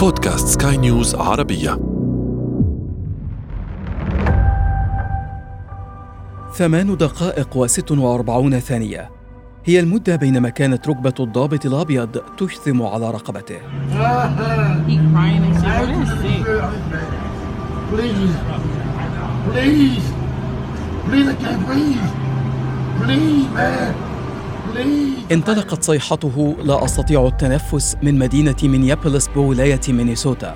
بودكاست 0.00 0.62
سكاي 0.62 0.76
نيوز 0.76 1.14
عربية 1.14 1.78
ثمان 6.54 6.96
دقائق 6.96 7.56
وست 7.56 7.90
وأربعون 7.90 8.58
ثانية 8.58 9.10
هي 9.64 9.80
المدة 9.80 10.16
بينما 10.16 10.48
كانت 10.48 10.88
ركبة 10.88 11.14
الضابط 11.20 11.66
الأبيض 11.66 12.22
تشثم 12.38 12.82
على 12.82 13.10
رقبته. 13.10 13.58
Please. 19.52 20.04
Please, 21.06 21.28
I 21.28 21.34
can't 21.42 21.66
breathe. 21.66 22.06
Please, 23.02 23.48
man. 23.54 24.09
انطلقت 25.32 25.82
صيحته 25.82 26.56
لا 26.64 26.84
أستطيع 26.84 27.26
التنفس 27.26 27.96
من 28.02 28.18
مدينة 28.18 28.56
مينيابوليس 28.62 29.28
بولاية 29.28 29.80
مينيسوتا 29.88 30.54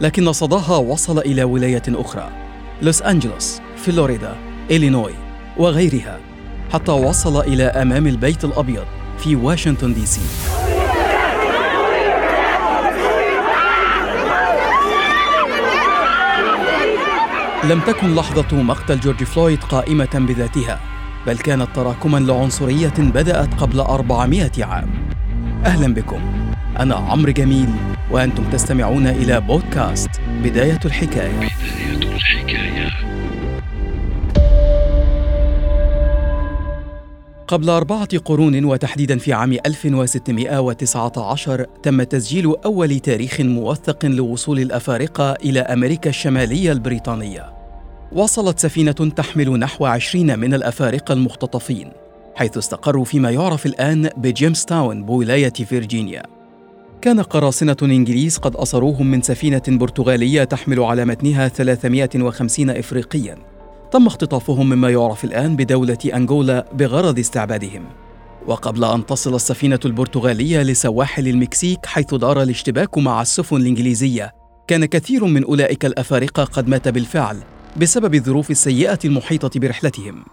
لكن 0.00 0.32
صداها 0.32 0.76
وصل 0.76 1.18
إلى 1.18 1.44
ولاية 1.44 1.82
أخرى 1.88 2.30
لوس 2.82 3.02
أنجلوس، 3.02 3.60
فلوريدا، 3.76 4.36
إلينوي 4.70 5.14
وغيرها 5.56 6.18
حتى 6.72 6.92
وصل 6.92 7.40
إلى 7.40 7.64
أمام 7.64 8.06
البيت 8.06 8.44
الأبيض 8.44 8.84
في 9.18 9.36
واشنطن 9.36 9.94
دي 9.94 10.06
سي. 10.06 10.20
لم 17.64 17.80
تكن 17.80 18.14
لحظة 18.14 18.56
مقتل 18.62 19.00
جورج 19.00 19.24
فلويد 19.24 19.64
قائمة 19.64 20.08
بذاتها. 20.14 20.80
بل 21.26 21.38
كانت 21.38 21.68
تراكما 21.74 22.18
لعنصرية 22.18 22.94
بدأت 22.98 23.54
قبل 23.54 23.80
400 23.80 24.64
عام. 24.64 24.90
أهلا 25.64 25.94
بكم. 25.94 26.20
أنا 26.78 26.94
عمرو 26.94 27.32
جميل 27.32 27.68
وأنتم 28.10 28.50
تستمعون 28.50 29.06
إلى 29.06 29.40
بودكاست 29.40 30.10
بداية 30.42 30.80
الحكاية. 30.84 31.48
قبل 37.48 37.70
أربعة 37.70 38.18
قرون 38.18 38.64
وتحديدا 38.64 39.18
في 39.18 39.32
عام 39.32 39.52
1619 39.52 41.66
تم 41.82 42.02
تسجيل 42.02 42.54
أول 42.64 42.98
تاريخ 42.98 43.40
موثق 43.40 44.06
لوصول 44.06 44.60
الأفارقة 44.60 45.32
إلى 45.32 45.60
أمريكا 45.60 46.10
الشمالية 46.10 46.72
البريطانية. 46.72 47.57
وصلت 48.12 48.58
سفينة 48.58 48.92
تحمل 48.92 49.58
نحو 49.58 49.86
عشرين 49.86 50.38
من 50.38 50.54
الأفارقة 50.54 51.12
المختطفين 51.12 51.92
حيث 52.34 52.58
استقروا 52.58 53.04
فيما 53.04 53.30
يعرف 53.30 53.66
الآن 53.66 54.10
بجيمس 54.16 54.64
تاون 54.64 55.04
بولاية 55.04 55.52
فيرجينيا. 55.52 56.22
كان 57.00 57.20
قراصنة 57.20 57.76
إنجليز 57.82 58.38
قد 58.38 58.56
أسروهم 58.56 59.06
من 59.06 59.22
سفينة 59.22 59.62
برتغالية 59.68 60.44
تحمل 60.44 60.80
على 60.80 61.04
متنها 61.04 61.48
350 61.48 62.70
إفريقياً. 62.70 63.36
تم 63.90 64.06
اختطافهم 64.06 64.68
مما 64.68 64.90
يعرف 64.90 65.24
الآن 65.24 65.56
بدولة 65.56 65.98
أنغولا 66.14 66.66
بغرض 66.72 67.18
استعبادهم. 67.18 67.84
وقبل 68.46 68.84
أن 68.84 69.06
تصل 69.06 69.34
السفينة 69.34 69.80
البرتغالية 69.84 70.62
لسواحل 70.62 71.28
المكسيك 71.28 71.86
حيث 71.86 72.14
دار 72.14 72.42
الاشتباك 72.42 72.98
مع 72.98 73.22
السفن 73.22 73.56
الإنجليزية 73.56 74.32
كان 74.68 74.84
كثير 74.84 75.24
من 75.24 75.44
أولئك 75.44 75.84
الأفارقة 75.84 76.44
قد 76.44 76.68
مات 76.68 76.88
بالفعل. 76.88 77.36
بسبب 77.80 78.14
الظروف 78.14 78.50
السيئة 78.50 78.98
المحيطة 79.04 79.60
برحلتهم. 79.60 80.24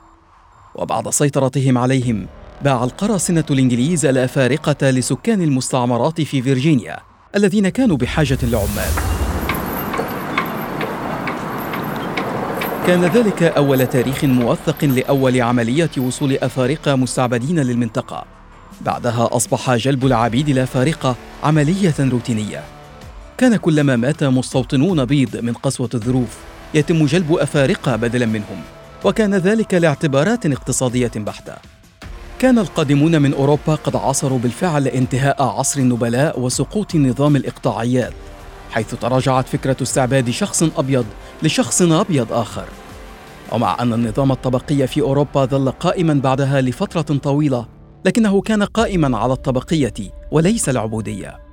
وبعد 0.75 1.09
سيطرتهم 1.09 1.77
عليهم 1.77 2.27
باع 2.61 2.83
القراصنة 2.83 3.43
الإنجليز 3.51 4.05
الأفارقة 4.05 4.89
لسكان 4.89 5.41
المستعمرات 5.41 6.21
في 6.21 6.41
فيرجينيا 6.41 6.99
الذين 7.35 7.69
كانوا 7.69 7.97
بحاجة 7.97 8.37
لعمال. 8.43 8.91
كان 12.87 13.05
ذلك 13.05 13.43
أول 13.43 13.87
تاريخ 13.87 14.23
موثق 14.23 14.85
لأول 14.85 15.41
عملية 15.41 15.91
وصول 15.97 16.33
أفارقة 16.33 16.95
مستعبدين 16.95 17.59
للمنطقة. 17.59 18.25
بعدها 18.81 19.29
أصبح 19.31 19.75
جلب 19.75 20.05
العبيد 20.05 20.49
الأفارقة 20.49 21.15
عملية 21.43 21.95
روتينية. 21.99 22.63
كان 23.37 23.55
كلما 23.55 23.95
مات 23.95 24.23
مستوطنون 24.23 25.05
بيض 25.05 25.37
من 25.37 25.53
قسوة 25.53 25.89
الظروف 25.93 26.37
يتم 26.75 27.05
جلب 27.05 27.33
أفارقة 27.33 27.95
بدلا 27.95 28.25
منهم 28.25 28.61
وكان 29.03 29.35
ذلك 29.35 29.73
لاعتبارات 29.73 30.45
اقتصادية 30.45 31.11
بحتة. 31.15 31.53
كان 32.39 32.59
القادمون 32.59 33.21
من 33.21 33.33
أوروبا 33.33 33.75
قد 33.75 33.95
عاصروا 33.95 34.39
بالفعل 34.39 34.87
انتهاء 34.87 35.43
عصر 35.43 35.79
النبلاء 35.79 36.39
وسقوط 36.39 36.95
نظام 36.95 37.35
الإقطاعيات 37.35 38.13
حيث 38.71 38.95
تراجعت 38.95 39.47
فكرة 39.47 39.77
استعباد 39.81 40.29
شخص 40.29 40.63
أبيض 40.63 41.05
لشخص 41.43 41.81
أبيض 41.81 42.33
آخر. 42.33 42.65
ومع 43.51 43.81
أن 43.81 43.93
النظام 43.93 44.31
الطبقي 44.31 44.87
في 44.87 45.01
أوروبا 45.01 45.45
ظل 45.45 45.71
قائما 45.71 46.13
بعدها 46.13 46.61
لفترة 46.61 47.17
طويلة 47.17 47.67
لكنه 48.05 48.41
كان 48.41 48.63
قائما 48.63 49.17
على 49.17 49.33
الطبقية 49.33 49.93
وليس 50.31 50.69
العبودية. 50.69 51.44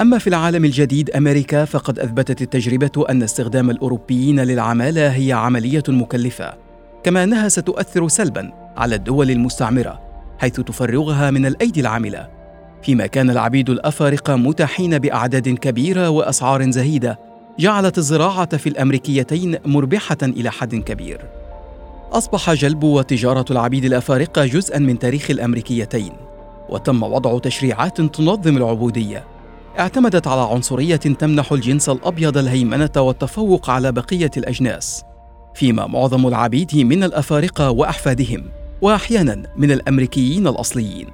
أما 0.00 0.18
في 0.18 0.26
العالم 0.26 0.64
الجديد 0.64 1.10
أمريكا 1.10 1.64
فقد 1.64 1.98
أثبتت 1.98 2.42
التجربة 2.42 3.04
أن 3.10 3.22
استخدام 3.22 3.70
الأوروبيين 3.70 4.40
للعمالة 4.40 5.08
هي 5.08 5.32
عملية 5.32 5.82
مكلفة 5.88 6.54
كما 7.04 7.24
أنها 7.24 7.48
ستؤثر 7.48 8.08
سلبا 8.08 8.52
على 8.76 8.94
الدول 8.94 9.30
المستعمرة 9.30 10.00
حيث 10.38 10.60
تفرغها 10.60 11.30
من 11.30 11.46
الأيدي 11.46 11.80
العاملة 11.80 12.28
فيما 12.82 13.06
كان 13.06 13.30
العبيد 13.30 13.70
الأفارقة 13.70 14.36
متاحين 14.36 14.98
بأعداد 14.98 15.48
كبيرة 15.48 16.10
وأسعار 16.10 16.70
زهيدة 16.70 17.18
جعلت 17.58 17.98
الزراعة 17.98 18.56
في 18.56 18.68
الأمريكيتين 18.68 19.58
مربحة 19.66 20.16
إلى 20.22 20.50
حد 20.50 20.74
كبير. 20.74 21.20
أصبح 22.12 22.52
جلب 22.52 22.82
وتجارة 22.82 23.44
العبيد 23.50 23.84
الأفارقة 23.84 24.46
جزءًا 24.46 24.78
من 24.78 24.98
تاريخ 24.98 25.30
الأمريكيتين، 25.30 26.12
وتم 26.68 27.02
وضع 27.02 27.38
تشريعات 27.38 28.00
تنظم 28.00 28.56
العبودية. 28.56 29.33
اعتمدت 29.78 30.26
على 30.26 30.40
عنصرية 30.40 30.96
تمنح 30.96 31.52
الجنس 31.52 31.88
الأبيض 31.88 32.38
الهيمنة 32.38 32.90
والتفوق 32.96 33.70
على 33.70 33.92
بقية 33.92 34.30
الأجناس، 34.36 35.04
فيما 35.54 35.86
معظم 35.86 36.26
العبيد 36.26 36.76
من 36.76 37.04
الأفارقة 37.04 37.70
وأحفادهم، 37.70 38.44
وأحياناً 38.82 39.42
من 39.56 39.70
الأمريكيين 39.70 40.46
الأصليين. 40.46 41.06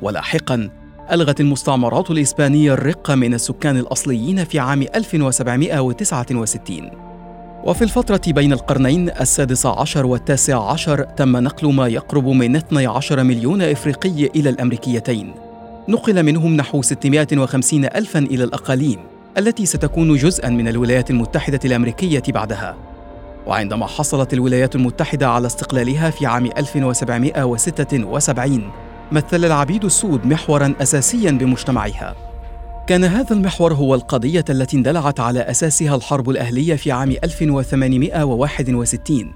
ولاحقاً 0.00 0.70
ألغت 1.12 1.40
المستعمرات 1.40 2.10
الإسبانية 2.10 2.72
الرقة 2.72 3.14
من 3.14 3.34
السكان 3.34 3.76
الأصليين 3.76 4.44
في 4.44 4.58
عام 4.58 4.86
1769 4.94 6.90
وفي 7.64 7.82
الفترة 7.82 8.20
بين 8.26 8.52
القرنين 8.52 9.10
السادس 9.10 9.66
عشر 9.66 10.06
والتاسع 10.06 10.70
عشر 10.70 11.02
تم 11.02 11.36
نقل 11.36 11.74
ما 11.74 11.88
يقرب 11.88 12.28
من 12.28 12.56
12 12.56 13.22
مليون 13.22 13.62
إفريقي 13.62 14.26
إلى 14.26 14.50
الأمريكيتين 14.50 15.51
نقل 15.88 16.22
منهم 16.22 16.56
نحو 16.56 16.82
650 16.82 17.84
ألفا 17.84 18.18
إلى 18.18 18.44
الأقاليم 18.44 18.98
التي 19.38 19.66
ستكون 19.66 20.16
جزءا 20.16 20.48
من 20.48 20.68
الولايات 20.68 21.10
المتحدة 21.10 21.60
الأمريكية 21.64 22.22
بعدها. 22.28 22.76
وعندما 23.46 23.86
حصلت 23.86 24.32
الولايات 24.32 24.74
المتحدة 24.74 25.28
على 25.28 25.46
استقلالها 25.46 26.10
في 26.10 26.26
عام 26.26 26.46
1776 26.46 28.70
مثل 29.12 29.44
العبيد 29.44 29.84
السود 29.84 30.26
محورا 30.26 30.74
اساسيا 30.80 31.30
بمجتمعها. 31.30 32.16
كان 32.86 33.04
هذا 33.04 33.34
المحور 33.34 33.74
هو 33.74 33.94
القضية 33.94 34.44
التي 34.50 34.76
اندلعت 34.76 35.20
على 35.20 35.40
أساسها 35.40 35.96
الحرب 35.96 36.30
الأهلية 36.30 36.74
في 36.74 36.92
عام 36.92 37.16
1861 37.24 39.32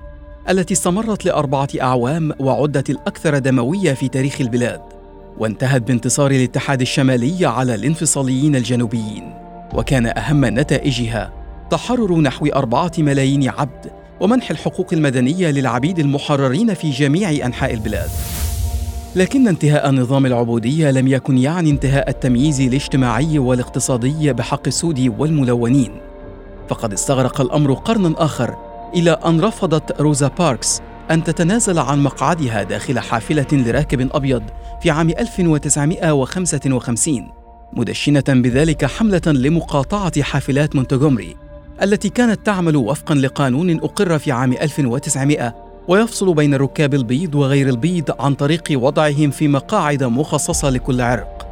التي 0.48 0.74
استمرت 0.74 1.24
لأربعة 1.24 1.68
أعوام 1.80 2.32
وعدت 2.38 2.90
الأكثر 2.90 3.38
دموية 3.38 3.92
في 3.92 4.08
تاريخ 4.08 4.40
البلاد. 4.40 4.95
وانتهت 5.38 5.82
بانتصار 5.82 6.30
الاتحاد 6.30 6.80
الشمالي 6.80 7.46
على 7.46 7.74
الانفصاليين 7.74 8.56
الجنوبيين 8.56 9.34
وكان 9.74 10.06
أهم 10.06 10.44
نتائجها 10.44 11.32
تحرر 11.70 12.20
نحو 12.20 12.46
أربعة 12.46 12.92
ملايين 12.98 13.48
عبد 13.48 13.92
ومنح 14.20 14.50
الحقوق 14.50 14.86
المدنية 14.92 15.50
للعبيد 15.50 15.98
المحررين 15.98 16.74
في 16.74 16.90
جميع 16.90 17.46
أنحاء 17.46 17.74
البلاد. 17.74 18.10
لكن 19.16 19.48
انتهاء 19.48 19.90
نظام 19.90 20.26
العبودية 20.26 20.90
لم 20.90 21.08
يكن 21.08 21.38
يعني 21.38 21.70
انتهاء 21.70 22.10
التمييز 22.10 22.60
الاجتماعي 22.60 23.38
والاقتصادي 23.38 24.32
بحق 24.32 24.62
السود 24.66 25.14
والملونين. 25.18 25.90
فقد 26.68 26.92
استغرق 26.92 27.40
الأمر 27.40 27.72
قرنا 27.72 28.14
آخر 28.24 28.56
إلى 28.94 29.10
أن 29.10 29.40
رفضت 29.40 30.00
روزا 30.00 30.28
باركس 30.28 30.80
أن 31.10 31.24
تتنازل 31.24 31.78
عن 31.78 32.02
مقعدها 32.02 32.62
داخل 32.62 32.98
حافلة 32.98 33.46
لراكب 33.52 34.08
أبيض 34.12 34.42
في 34.82 34.90
عام 34.90 35.10
1955 35.10 37.28
مدشنة 37.72 38.24
بذلك 38.28 38.84
حملة 38.84 39.22
لمقاطعة 39.26 40.22
حافلات 40.22 40.76
مونتغومري 40.76 41.36
التي 41.82 42.08
كانت 42.08 42.46
تعمل 42.46 42.76
وفقا 42.76 43.14
لقانون 43.14 43.70
أقر 43.70 44.18
في 44.18 44.32
عام 44.32 44.52
1900 44.52 45.54
ويفصل 45.88 46.34
بين 46.34 46.54
الركاب 46.54 46.94
البيض 46.94 47.34
وغير 47.34 47.68
البيض 47.68 48.20
عن 48.20 48.34
طريق 48.34 48.62
وضعهم 48.72 49.30
في 49.30 49.48
مقاعد 49.48 50.04
مخصصة 50.04 50.70
لكل 50.70 51.00
عرق. 51.00 51.46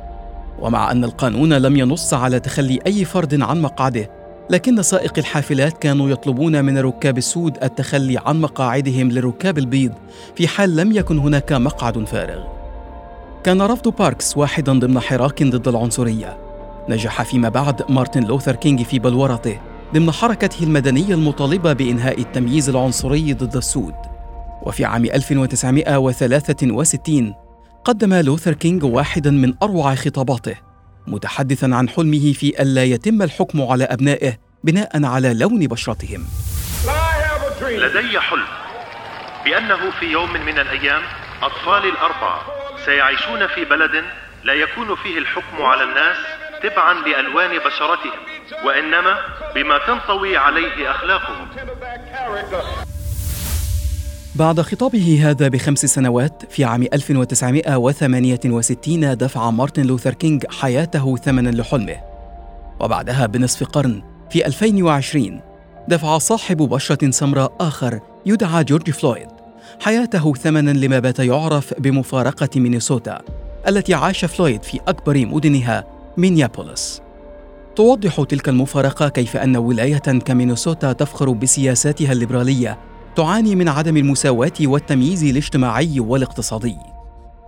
ومع 0.58 0.90
أن 0.90 1.04
القانون 1.04 1.52
لم 1.52 1.76
ينص 1.76 2.14
على 2.14 2.40
تخلي 2.40 2.80
أي 2.86 3.04
فرد 3.04 3.42
عن 3.42 3.60
مقعده 3.60 4.10
لكن 4.50 4.82
سائق 4.82 5.18
الحافلات 5.18 5.78
كانوا 5.78 6.10
يطلبون 6.10 6.64
من 6.64 6.78
الركاب 6.78 7.18
السود 7.18 7.58
التخلي 7.62 8.18
عن 8.26 8.40
مقاعدهم 8.40 9.10
للركاب 9.10 9.58
البيض 9.58 9.92
في 10.36 10.48
حال 10.48 10.76
لم 10.76 10.92
يكن 10.92 11.18
هناك 11.18 11.52
مقعد 11.52 12.04
فارغ. 12.04 12.44
كان 13.44 13.62
رفض 13.62 13.88
باركس 13.88 14.36
واحدا 14.36 14.78
ضمن 14.78 15.00
حراك 15.00 15.42
ضد 15.42 15.68
العنصرية. 15.68 16.38
نجح 16.88 17.22
فيما 17.22 17.48
بعد 17.48 17.90
مارتن 17.90 18.22
لوثر 18.22 18.56
كينج 18.56 18.82
في 18.82 18.98
بلورته 18.98 19.60
ضمن 19.94 20.12
حركته 20.12 20.64
المدنية 20.64 21.14
المطالبة 21.14 21.72
بإنهاء 21.72 22.20
التمييز 22.20 22.68
العنصري 22.68 23.32
ضد 23.32 23.56
السود. 23.56 23.94
وفي 24.62 24.84
عام 24.84 25.04
1963 25.04 27.34
قدم 27.84 28.14
لوثر 28.14 28.52
كينج 28.52 28.84
واحدا 28.84 29.30
من 29.30 29.54
أروع 29.62 29.94
خطاباته. 29.94 30.63
متحدثا 31.06 31.70
عن 31.72 31.88
حلمه 31.88 32.32
في 32.32 32.62
ألا 32.62 32.84
يتم 32.84 33.22
الحكم 33.22 33.62
على 33.62 33.84
أبنائه 33.84 34.38
بناء 34.64 35.04
على 35.04 35.34
لون 35.34 35.66
بشرتهم. 35.66 36.26
لدي 37.62 38.20
حلم 38.20 38.44
بأنه 39.44 39.90
في 40.00 40.06
يوم 40.06 40.32
من 40.32 40.58
الأيام 40.58 41.02
أطفالي 41.42 41.88
الأربعة 41.88 42.42
سيعيشون 42.84 43.46
في 43.46 43.64
بلد 43.64 44.04
لا 44.44 44.52
يكون 44.52 44.96
فيه 44.96 45.18
الحكم 45.18 45.62
على 45.62 45.82
الناس 45.82 46.16
تبعا 46.62 46.94
لألوان 46.94 47.58
بشرتهم 47.58 48.20
وإنما 48.64 49.18
بما 49.54 49.78
تنطوي 49.86 50.36
عليه 50.36 50.90
أخلاقهم. 50.90 51.48
بعد 54.36 54.60
خطابه 54.60 55.20
هذا 55.22 55.48
بخمس 55.48 55.86
سنوات 55.86 56.42
في 56.50 56.64
عام 56.64 56.82
1968 56.82 59.16
دفع 59.16 59.50
مارتن 59.50 59.82
لوثر 59.82 60.14
كينج 60.14 60.44
حياته 60.50 61.16
ثمنا 61.16 61.50
لحلمه. 61.50 61.96
وبعدها 62.80 63.26
بنصف 63.26 63.64
قرن 63.64 64.02
في 64.30 64.46
2020 64.46 65.40
دفع 65.88 66.18
صاحب 66.18 66.56
بشرة 66.56 67.10
سمراء 67.10 67.52
آخر 67.60 68.00
يدعى 68.26 68.64
جورج 68.64 68.90
فلويد. 68.90 69.28
حياته 69.80 70.34
ثمنا 70.34 70.70
لما 70.70 70.98
بات 70.98 71.18
يعرف 71.18 71.74
بمفارقة 71.78 72.60
مينيسوتا 72.60 73.20
التي 73.68 73.94
عاش 73.94 74.24
فلويد 74.24 74.62
في 74.62 74.80
أكبر 74.88 75.26
مدنها 75.26 75.84
مينيابوليس. 76.16 77.02
توضح 77.76 78.22
تلك 78.22 78.48
المفارقة 78.48 79.08
كيف 79.08 79.36
أن 79.36 79.56
ولاية 79.56 79.98
كمينيسوتا 79.98 80.92
تفخر 80.92 81.30
بسياساتها 81.30 82.12
الليبرالية 82.12 82.78
تعاني 83.16 83.54
من 83.54 83.68
عدم 83.68 83.96
المساواة 83.96 84.52
والتمييز 84.60 85.24
الاجتماعي 85.24 86.00
والاقتصادي 86.00 86.76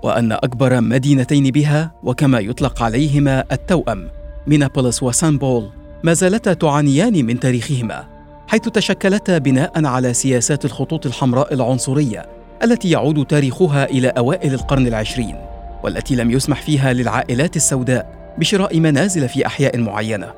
وأن 0.02 0.32
أكبر 0.32 0.80
مدينتين 0.80 1.50
بها 1.50 1.92
وكما 2.02 2.38
يطلق 2.38 2.82
عليهما 2.82 3.44
التوأم 3.52 4.08
مينيابوليس 4.46 5.02
وسان 5.02 5.38
بول 5.38 5.70
ما 6.04 6.12
زالتا 6.12 6.52
تعانيان 6.52 7.24
من 7.24 7.40
تاريخهما 7.40 8.04
حيث 8.48 8.60
تشكلتا 8.60 9.38
بناء 9.38 9.86
على 9.86 10.14
سياسات 10.14 10.64
الخطوط 10.64 11.06
الحمراء 11.06 11.54
العنصرية 11.54 12.26
التي 12.62 12.90
يعود 12.90 13.26
تاريخها 13.26 13.84
إلى 13.84 14.08
أوائل 14.08 14.54
القرن 14.54 14.86
العشرين 14.86 15.36
والتي 15.82 16.16
لم 16.16 16.30
يسمح 16.30 16.62
فيها 16.62 16.92
للعائلات 16.92 17.56
السوداء 17.56 18.34
بشراء 18.38 18.80
منازل 18.80 19.28
في 19.28 19.46
أحياء 19.46 19.78
معينة. 19.78 20.32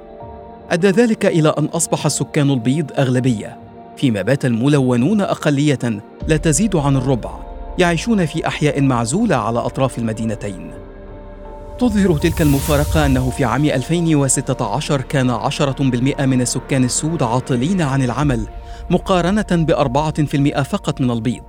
أدى 0.71 0.89
ذلك 0.89 1.27
إلى 1.27 1.55
أن 1.59 1.65
أصبح 1.65 2.07
السكان 2.07 2.51
البيض 2.51 2.93
أغلبية 2.99 3.68
فيما 3.99 4.23
بات 4.23 4.45
الملونون 4.45 5.21
أقلية 5.21 5.79
لا 6.29 6.37
تزيد 6.37 6.77
عن 6.77 6.97
الربع 6.97 7.31
يعيشون 7.79 8.27
في 8.27 8.47
أحياء 8.47 8.81
معزولة 8.81 9.37
على 9.37 9.59
أطراف 9.59 9.99
المدينتين. 9.99 10.71
تظهر 11.79 12.19
تلك 12.19 12.43
المفارقة 12.43 13.07
أنه 13.07 13.31
في 13.31 13.45
عام 13.45 13.65
2016 13.65 15.01
كان 15.01 15.31
10% 15.31 16.27
من 16.27 16.41
السكان 16.41 16.85
السود 16.85 17.23
عاطلين 17.23 17.83
عن 17.83 18.03
العمل 18.03 18.47
مقارنة 18.91 19.47
بأربعة 19.51 20.25
في 20.25 20.37
المئة 20.37 20.63
فقط 20.63 21.01
من 21.01 21.11
البيض. 21.11 21.45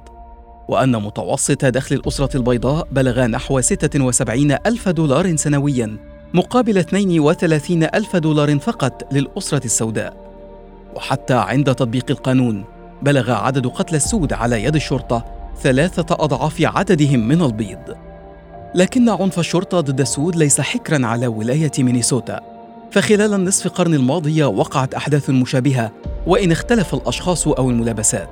وأن 0.68 0.92
متوسط 1.04 1.66
دخل 1.66 1.96
الأسرة 1.96 2.38
البيضاء 2.38 2.88
بلغ 2.92 3.25
نحو 3.25 3.62
76 3.62 4.51
ألف 4.51 4.90
دولار 4.90 5.36
سنوياً 5.36 5.98
مقابل 6.34 6.78
32 6.78 7.84
ألف 7.84 8.16
دولار 8.16 8.60
فقط 8.60 9.13
للأسرة 9.13 9.66
السوداء. 9.66 10.29
وحتى 10.95 11.33
عند 11.33 11.65
تطبيق 11.75 12.06
القانون 12.09 12.65
بلغ 13.01 13.31
عدد 13.31 13.68
قتلى 13.68 13.97
السود 13.97 14.33
على 14.33 14.63
يد 14.63 14.75
الشرطة 14.75 15.25
ثلاثة 15.62 16.15
أضعاف 16.19 16.62
عددهم 16.62 17.27
من 17.27 17.41
البيض. 17.41 17.97
لكن 18.75 19.09
عنف 19.09 19.39
الشرطة 19.39 19.80
ضد 19.80 20.01
السود 20.01 20.36
ليس 20.36 20.62
حكرا 20.62 21.07
على 21.07 21.27
ولاية 21.27 21.71
مينيسوتا. 21.80 22.39
فخلال 22.91 23.33
النصف 23.33 23.68
قرن 23.68 23.94
الماضي 23.94 24.44
وقعت 24.44 24.94
أحداث 24.94 25.30
مشابهة 25.30 25.91
وإن 26.27 26.51
اختلف 26.51 26.94
الأشخاص 26.94 27.47
أو 27.47 27.69
الملابسات. 27.69 28.30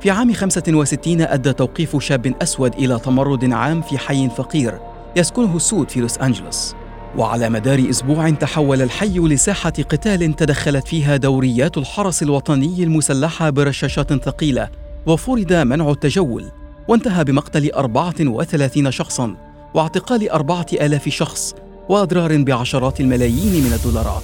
في 0.00 0.10
عام 0.10 0.32
65 0.32 1.20
أدى 1.20 1.52
توقيف 1.52 1.96
شاب 1.96 2.34
أسود 2.42 2.74
إلى 2.74 2.98
تمرد 2.98 3.52
عام 3.52 3.82
في 3.82 3.98
حي 3.98 4.28
فقير 4.28 4.78
يسكنه 5.16 5.56
السود 5.56 5.90
في 5.90 6.00
لوس 6.00 6.18
أنجلوس. 6.18 6.74
وعلى 7.16 7.50
مدار 7.50 7.90
أسبوع 7.90 8.30
تحول 8.30 8.82
الحي 8.82 9.18
لساحة 9.18 9.70
قتال 9.70 10.36
تدخلت 10.36 10.88
فيها 10.88 11.16
دوريات 11.16 11.78
الحرس 11.78 12.22
الوطني 12.22 12.84
المسلحة 12.84 13.50
برشاشات 13.50 14.24
ثقيلة 14.24 14.68
وفرض 15.06 15.52
منع 15.52 15.90
التجول 15.90 16.44
وانتهى 16.88 17.24
بمقتل 17.24 17.70
34 17.70 18.90
شخصا 18.90 19.36
واعتقال 19.74 20.30
أربعة 20.30 20.66
آلاف 20.72 21.08
شخص 21.08 21.54
وأضرار 21.88 22.42
بعشرات 22.42 23.00
الملايين 23.00 23.64
من 23.64 23.72
الدولارات. 23.72 24.22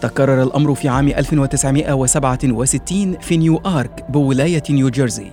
تكرر 0.00 0.42
الأمر 0.42 0.74
في 0.74 0.88
عام 0.88 1.08
1967 1.08 3.16
في 3.20 3.36
نيوآرك 3.36 4.04
بولاية 4.08 4.62
نيوجيرسي. 4.70 5.30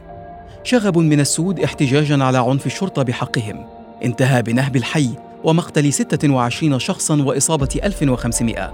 شغب 0.64 0.98
من 0.98 1.20
السود 1.20 1.60
احتجاجا 1.60 2.24
على 2.24 2.38
عنف 2.38 2.66
الشرطة 2.66 3.04
بحقهم. 3.04 3.66
انتهى 4.04 4.42
بنهب 4.42 4.76
الحي 4.76 5.10
ومقتل 5.46 5.94
26 5.94 6.80
شخصا 6.80 7.22
وإصابة 7.22 7.70
1500 7.84 8.74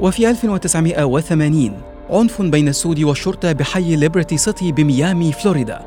وفي 0.00 0.30
1980 0.30 1.72
عنف 2.10 2.42
بين 2.42 2.68
السود 2.68 3.00
والشرطة 3.00 3.52
بحي 3.52 3.96
ليبرتي 3.96 4.36
سيتي 4.36 4.72
بميامي 4.72 5.32
فلوريدا. 5.32 5.80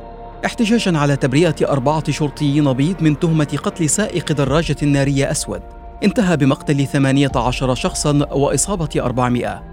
احتجاجا 0.46 0.98
على 0.98 1.16
تبرئة 1.16 1.56
أربعة 1.62 2.12
شرطيين 2.12 2.74
بيض 2.74 2.96
من 3.02 3.20
تهمة 3.20 3.60
قتل 3.64 3.90
سائق 3.90 4.32
دراجة 4.32 4.86
نارية 4.86 5.32
أسود. 5.32 5.62
انتهى 6.04 6.38
بمقتل 6.38 6.88
18 6.88 7.76
شخصا 7.76 8.28
وإصابة 8.32 8.90
400 8.96 9.64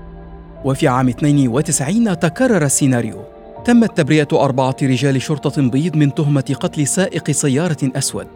وفي 0.65 0.89
عام 0.89 1.09
92 1.09 2.19
تكرر 2.19 2.65
السيناريو. 2.65 3.23
تمت 3.65 3.97
تبرئة 3.97 4.29
أربعة 4.33 4.77
رجال 4.83 5.23
شرطة 5.23 5.63
بيض 5.63 5.97
من 5.97 6.15
تهمة 6.15 6.57
قتل 6.61 6.87
سائق 6.87 7.31
سيارة 7.31 7.91
أسود. 7.97 8.27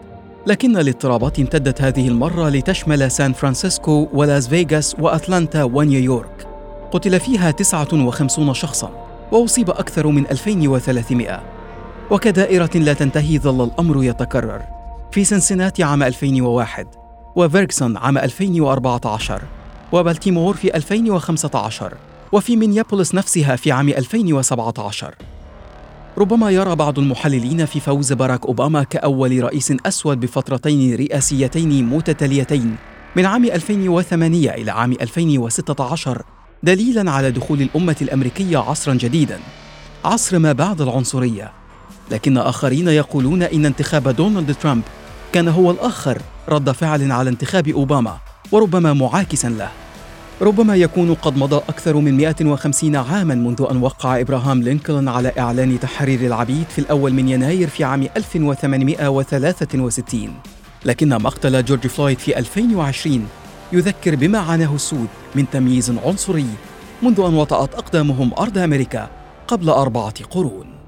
لكن 0.47 0.77
الاضطرابات 0.77 1.39
امتدت 1.39 1.83
هذه 1.83 2.09
المرة 2.09 2.49
لتشمل 2.49 3.11
سان 3.11 3.33
فرانسيسكو 3.33 4.09
ولاس 4.13 4.49
فيغاس 4.49 4.97
وأتلانتا 4.99 5.63
ونيويورك. 5.63 6.47
قتل 6.93 7.21
فيها 7.21 7.51
59 7.51 8.55
شخصا 8.55 8.91
وأصيب 9.33 9.71
أكثر 9.71 10.07
من 10.07 10.27
2300 10.31 11.43
وكدائرة 12.11 12.71
لا 12.75 12.93
تنتهي 12.93 13.39
ظل 13.39 13.65
الأمر 13.65 14.05
يتكرر. 14.05 14.63
في 15.13 15.25
سنسناتي 15.25 15.83
عام 15.83 16.03
2001 16.03 16.87
وفيرغسون 17.37 17.97
عام 17.97 18.19
2014 18.19 19.43
وبالتيمور 19.93 20.55
في 20.55 20.77
2015 20.77 21.95
وفي 22.33 22.57
مينيابوليس 22.57 23.15
نفسها 23.15 23.57
في 23.57 23.73
عام 23.73 23.89
2017 23.89 25.15
ربما 26.19 26.51
يرى 26.51 26.77
بعض 26.77 26.99
المحللين 26.99 27.67
في 27.67 27.81
فوز 27.81 28.13
باراك 28.13 28.47
أوباما 28.47 28.83
كأول 28.83 29.45
رئيس 29.45 29.73
أسود 29.87 30.21
بفترتين 30.21 30.95
رئاسيتين 30.95 31.87
متتاليتين 31.87 32.77
من 33.17 33.27
عام 33.27 33.45
2008 33.45 34.51
إلى 34.51 34.71
عام 34.71 34.93
2016 34.93 36.23
دليلا 36.63 37.11
على 37.11 37.31
دخول 37.31 37.63
الأمة 37.63 37.97
الأمريكية 38.03 38.59
عصرا 38.59 38.95
جديدا 38.95 39.39
عصر 40.05 40.39
ما 40.39 40.53
بعد 40.53 40.81
العنصرية. 40.81 41.53
لكن 42.11 42.39
آخرين 42.39 42.89
يقولون 42.89 43.43
إن 43.43 43.67
انتخاب 43.67 44.09
دونالد 44.09 44.55
ترامب 44.55 44.83
كان 45.33 45.49
هو 45.49 45.71
الآخر 45.71 46.23
رد 46.49 46.71
فعل 46.71 47.13
على 47.13 47.31
انتخاب 47.31 47.69
أوباما 47.69 48.17
وربما 48.53 48.93
معاكسا 48.93 49.49
له. 49.49 49.82
ربما 50.41 50.77
يكون 50.77 51.15
قد 51.15 51.37
مضى 51.37 51.57
أكثر 51.57 51.97
من 51.97 52.17
150 52.17 52.97
عاما 52.97 53.35
منذ 53.35 53.67
أن 53.71 53.83
وقع 53.83 54.21
إبراهام 54.21 54.63
لينكولن 54.63 55.09
على 55.09 55.33
إعلان 55.39 55.81
تحرير 55.81 56.21
العبيد 56.21 56.65
في 56.69 56.79
الأول 56.79 57.13
من 57.13 57.29
يناير 57.29 57.69
في 57.69 57.85
عام 57.85 58.09
1863 58.17 60.35
لكن 60.85 61.09
مقتل 61.09 61.65
جورج 61.65 61.87
فلويد 61.87 62.19
في 62.19 62.39
2020 62.39 63.27
يذكر 63.73 64.17
بما 64.17 64.39
عاناه 64.39 64.75
السود 64.75 65.09
من 65.35 65.51
تمييز 65.51 65.93
عنصري 66.05 66.47
منذ 67.03 67.21
أن 67.21 67.35
وطأت 67.35 67.75
أقدامهم 67.75 68.31
أرض 68.39 68.59
أمريكا 68.59 69.11
قبل 69.49 69.71
أربعة 69.71 70.25
قرون. 70.25 70.82